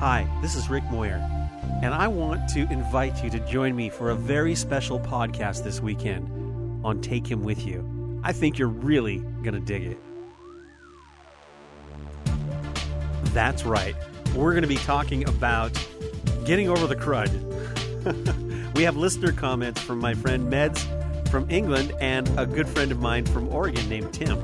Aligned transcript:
Hi, 0.00 0.26
this 0.40 0.54
is 0.54 0.70
Rick 0.70 0.84
Moyer, 0.84 1.22
and 1.82 1.92
I 1.92 2.08
want 2.08 2.48
to 2.54 2.60
invite 2.72 3.22
you 3.22 3.28
to 3.28 3.38
join 3.40 3.76
me 3.76 3.90
for 3.90 4.08
a 4.08 4.14
very 4.14 4.54
special 4.54 4.98
podcast 4.98 5.62
this 5.62 5.82
weekend 5.82 6.26
on 6.82 7.02
Take 7.02 7.30
Him 7.30 7.44
With 7.44 7.66
You. 7.66 8.20
I 8.24 8.32
think 8.32 8.58
you're 8.58 8.68
really 8.68 9.18
going 9.42 9.52
to 9.52 9.60
dig 9.60 9.82
it. 9.82 9.98
That's 13.34 13.66
right. 13.66 13.94
We're 14.34 14.52
going 14.52 14.62
to 14.62 14.68
be 14.68 14.76
talking 14.76 15.28
about 15.28 15.70
getting 16.46 16.70
over 16.70 16.86
the 16.86 16.96
crud. 16.96 17.28
we 18.76 18.84
have 18.84 18.96
listener 18.96 19.32
comments 19.32 19.82
from 19.82 19.98
my 19.98 20.14
friend 20.14 20.50
Meds 20.50 20.78
from 21.28 21.46
England 21.50 21.92
and 22.00 22.26
a 22.38 22.46
good 22.46 22.70
friend 22.70 22.90
of 22.90 23.00
mine 23.00 23.26
from 23.26 23.50
Oregon 23.50 23.86
named 23.90 24.14
Tim. 24.14 24.38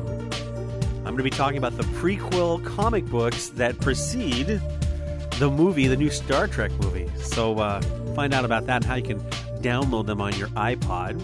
I'm 0.98 1.14
going 1.14 1.16
to 1.16 1.23
be 1.23 1.30
talking 1.30 1.57
about 1.57 1.79
the 1.79 1.84
prequel 1.84 2.62
comic 2.62 3.07
books 3.07 3.48
that 3.50 3.80
precede 3.80 4.61
the 5.39 5.50
movie, 5.50 5.87
the 5.87 5.96
new 5.96 6.11
Star 6.11 6.46
Trek 6.46 6.72
movie. 6.81 7.11
So 7.18 7.58
uh, 7.58 7.81
find 8.14 8.32
out 8.32 8.44
about 8.44 8.67
that 8.67 8.77
and 8.77 8.85
how 8.85 8.94
you 8.94 9.03
can 9.03 9.21
download 9.61 10.07
them 10.07 10.21
on 10.21 10.35
your 10.35 10.49
iPod. 10.49 11.21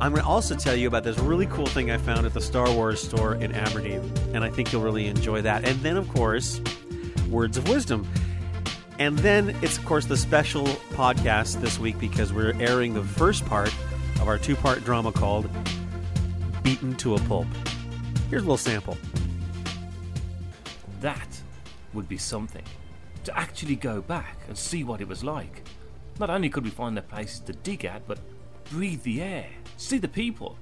I'm 0.00 0.12
going 0.12 0.22
to 0.22 0.28
also 0.28 0.54
tell 0.54 0.76
you 0.76 0.86
about 0.86 1.04
this 1.04 1.18
really 1.18 1.46
cool 1.46 1.66
thing 1.66 1.90
I 1.90 1.98
found 1.98 2.24
at 2.24 2.32
the 2.32 2.40
Star 2.40 2.72
Wars 2.72 3.02
store 3.02 3.34
in 3.34 3.52
Aberdeen, 3.52 4.00
and 4.32 4.42
I 4.42 4.48
think 4.48 4.72
you'll 4.72 4.82
really 4.82 5.08
enjoy 5.08 5.42
that. 5.42 5.64
And 5.64 5.78
then, 5.80 5.96
of 5.96 6.08
course, 6.08 6.60
words 7.28 7.58
of 7.58 7.68
wisdom. 7.68 8.08
And 8.98 9.18
then 9.18 9.56
it's, 9.62 9.76
of 9.76 9.84
course, 9.84 10.06
the 10.06 10.16
special 10.16 10.66
podcast 10.94 11.60
this 11.60 11.78
week 11.78 11.98
because 11.98 12.32
we're 12.32 12.54
airing 12.60 12.94
the 12.94 13.02
first 13.02 13.44
part 13.46 13.74
of 14.20 14.28
our 14.28 14.38
two 14.38 14.56
part 14.56 14.84
drama 14.84 15.12
called 15.12 15.50
Beaten 16.62 16.94
to 16.96 17.14
a 17.14 17.18
Pulp. 17.20 17.46
Here's 18.30 18.42
a 18.42 18.44
little 18.44 18.56
sample. 18.56 18.96
That 21.00 21.40
would 21.94 22.08
be 22.08 22.18
something. 22.18 22.64
To 23.24 23.38
actually 23.38 23.76
go 23.76 24.00
back 24.00 24.38
and 24.48 24.56
see 24.56 24.84
what 24.84 25.00
it 25.00 25.08
was 25.08 25.22
like. 25.22 25.62
Not 26.18 26.30
only 26.30 26.48
could 26.48 26.64
we 26.64 26.70
find 26.70 26.96
the 26.96 27.02
places 27.02 27.40
to 27.40 27.52
dig 27.52 27.84
at, 27.84 28.06
but 28.06 28.18
breathe 28.70 29.02
the 29.02 29.22
air, 29.22 29.46
see 29.76 29.98
the 29.98 30.08
people. 30.08 30.56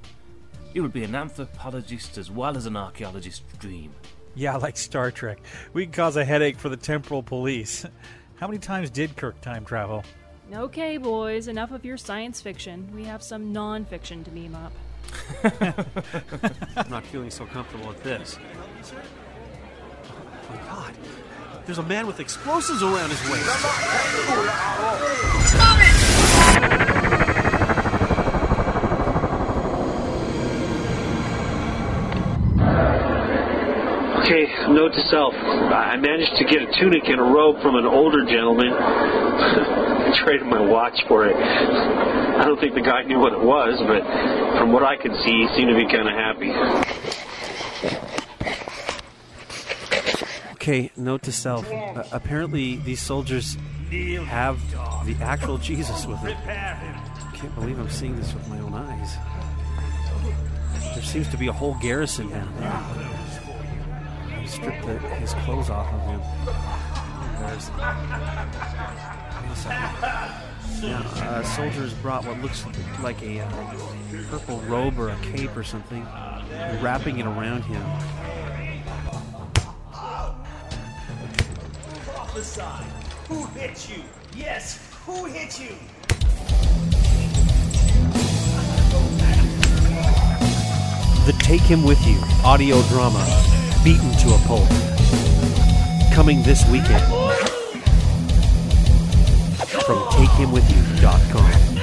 It 0.74 0.80
would 0.80 0.92
be 0.92 1.04
an 1.04 1.14
anthropologist 1.14 2.18
as 2.18 2.30
well 2.30 2.56
as 2.56 2.66
an 2.66 2.76
archaeologist's 2.76 3.42
dream. 3.58 3.92
Yeah, 4.34 4.56
like 4.58 4.76
Star 4.76 5.10
Trek. 5.10 5.38
We 5.72 5.84
can 5.84 5.92
cause 5.92 6.16
a 6.16 6.24
headache 6.24 6.58
for 6.58 6.68
the 6.68 6.76
temporal 6.76 7.22
police. 7.22 7.84
How 8.36 8.46
many 8.46 8.58
times 8.58 8.90
did 8.90 9.16
Kirk 9.16 9.40
time 9.40 9.64
travel? 9.64 10.04
Okay, 10.52 10.96
boys, 10.96 11.48
enough 11.48 11.72
of 11.72 11.84
your 11.84 11.96
science 11.96 12.40
fiction. 12.40 12.88
We 12.94 13.04
have 13.04 13.22
some 13.22 13.52
non 13.52 13.84
fiction 13.84 14.24
to 14.24 14.30
meme 14.30 14.54
up. 14.54 14.72
I'm 16.76 16.90
not 16.90 17.04
feeling 17.06 17.30
so 17.30 17.46
comfortable 17.46 17.88
with 17.88 18.02
this. 18.02 18.38
There's 21.68 21.76
a 21.76 21.82
man 21.82 22.06
with 22.06 22.18
explosives 22.18 22.82
around 22.82 23.10
his 23.10 23.20
waist. 23.28 23.44
Okay, 34.16 34.48
note 34.72 34.94
to 34.94 35.02
self. 35.10 35.34
I 35.34 35.96
managed 35.96 36.36
to 36.36 36.44
get 36.44 36.62
a 36.62 36.72
tunic 36.80 37.04
and 37.04 37.20
a 37.20 37.24
robe 37.24 37.60
from 37.60 37.76
an 37.76 37.84
older 37.84 38.24
gentleman. 38.24 38.72
I 38.72 40.14
traded 40.24 40.46
my 40.46 40.62
watch 40.62 40.98
for 41.06 41.26
it. 41.26 41.36
I 41.36 42.46
don't 42.46 42.58
think 42.58 42.76
the 42.76 42.80
guy 42.80 43.02
knew 43.02 43.18
what 43.18 43.34
it 43.34 43.42
was, 43.42 43.78
but 43.86 44.58
from 44.58 44.72
what 44.72 44.84
I 44.84 44.96
could 44.96 45.12
see, 45.16 45.32
he 45.32 45.48
seemed 45.54 45.68
to 45.68 45.76
be 45.76 45.84
kind 45.84 46.08
of 46.08 46.14
happy. 46.14 46.48
Okay, 50.68 50.90
note 50.98 51.22
to 51.22 51.32
self. 51.32 51.66
Uh, 51.72 52.04
apparently, 52.12 52.76
these 52.76 53.00
soldiers 53.00 53.56
have 54.26 54.60
the 55.06 55.16
actual 55.22 55.56
Jesus 55.68 56.04
with 56.04 56.20
them. 56.20 56.36
Can't 57.32 57.54
believe 57.54 57.78
I'm 57.78 57.88
seeing 57.88 58.16
this 58.16 58.34
with 58.34 58.46
my 58.50 58.58
own 58.58 58.74
eyes. 58.74 59.16
There 60.92 61.02
seems 61.02 61.26
to 61.28 61.38
be 61.38 61.46
a 61.46 61.54
whole 61.54 61.74
garrison 61.80 62.28
down 62.28 62.54
there. 62.58 64.38
He 64.40 64.46
stripped 64.46 64.84
the, 64.84 64.98
his 64.98 65.32
clothes 65.32 65.70
off 65.70 65.90
of 65.90 66.00
him. 66.02 66.20
There's. 67.40 67.70
Yeah, 70.82 71.00
uh, 71.00 71.42
soldiers 71.44 71.94
brought 71.94 72.26
what 72.26 72.42
looks 72.42 72.66
like 73.02 73.22
a 73.22 73.40
uh, 73.40 73.50
purple 74.28 74.60
robe 74.68 74.98
or 74.98 75.08
a 75.08 75.16
cape 75.32 75.56
or 75.56 75.64
something, 75.64 76.04
wrapping 76.82 77.20
it 77.20 77.26
around 77.26 77.62
him. 77.62 77.82
Who 82.38 83.46
hit 83.46 83.90
you? 83.90 84.04
Yes, 84.36 84.78
who 85.04 85.24
hit 85.24 85.58
you? 85.58 85.74
The 91.26 91.32
Take 91.40 91.62
Him 91.62 91.82
With 91.82 91.98
You 92.06 92.20
audio 92.44 92.80
drama, 92.82 93.26
Beaten 93.82 94.12
to 94.18 94.28
a 94.28 94.38
Pulp. 94.46 94.68
Coming 96.14 96.44
this 96.44 96.64
weekend 96.70 97.04
from 99.82 99.98
TakeHimWithYou.com. 99.98 101.77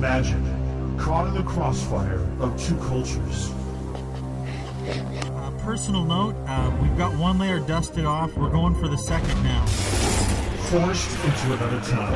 Imagine 0.00 0.96
caught 0.98 1.26
in 1.26 1.34
the 1.34 1.42
crossfire 1.42 2.26
of 2.40 2.58
two 2.58 2.74
cultures. 2.78 3.50
Uh, 4.88 5.52
personal 5.58 6.04
note, 6.04 6.34
uh, 6.46 6.74
we've 6.80 6.96
got 6.96 7.14
one 7.18 7.38
layer 7.38 7.60
dusted 7.60 8.06
off. 8.06 8.34
We're 8.34 8.48
going 8.48 8.74
for 8.76 8.88
the 8.88 8.96
second 8.96 9.42
now. 9.44 9.66
Forced 10.70 11.12
into 11.22 11.52
another 11.52 11.80
time. 11.82 12.14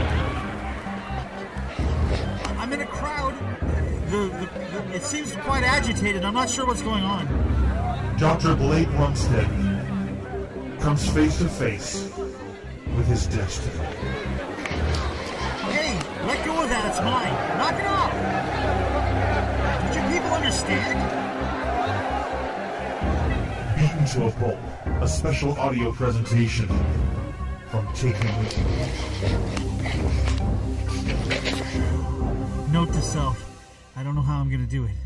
I'm 2.59 2.73
in 2.73 2.81
a 2.81 2.87
crowd. 2.87 3.35
The, 4.09 4.29
the, 4.29 4.49
the, 4.89 4.95
it 4.95 5.03
seems 5.03 5.37
quite 5.37 5.63
agitated. 5.63 6.25
I'm 6.25 6.33
not 6.33 6.49
sure 6.49 6.65
what's 6.67 6.81
going 6.81 7.05
on. 7.05 7.27
Dr. 8.19 8.55
Blake 8.55 8.89
Rumstead 8.89 10.81
comes 10.81 11.07
face 11.11 11.37
to 11.37 11.51
face 11.51 12.11
with 12.97 13.07
his 13.09 13.27
destiny. 13.27 13.85
Hey, 15.65 15.99
let 16.27 16.45
go 16.45 16.63
of 16.63 16.69
that. 16.69 16.87
It's 16.87 17.01
mine. 17.01 17.33
Knock 17.59 17.75
it 17.81 17.87
off. 17.87 18.13
Did 19.93 20.05
you 20.69 20.77
people 20.77 21.01
understand? 21.01 22.25
Beaten 23.77 24.05
to 24.07 24.27
a 24.27 24.31
Pulp, 24.31 24.59
a 25.03 25.09
special 25.09 25.53
audio 25.59 25.93
presentation 25.93 26.69
from 27.69 27.87
Taking 27.95 28.39
With 28.39 28.57
Note 32.73 32.93
to 32.93 33.03
self. 33.03 33.39
I 33.97 34.03
don't 34.03 34.15
know 34.15 34.23
how 34.23 34.41
I'm 34.41 34.51
gonna 34.51 34.67
do 34.67 34.85
it, 34.85 34.97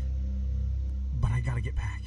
but 1.19 1.31
I 1.31 1.41
gotta 1.41 1.61
get 1.61 1.75
back. 1.75 2.01